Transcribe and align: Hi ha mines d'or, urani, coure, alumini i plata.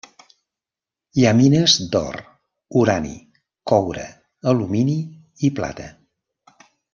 Hi 1.19 1.25
ha 1.25 1.33
mines 1.41 1.75
d'or, 1.95 2.17
urani, 2.81 3.11
coure, 3.73 4.07
alumini 4.53 4.97
i 5.47 5.53
plata. 5.61 5.91